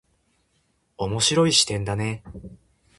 [0.97, 2.23] 面白い視点だね。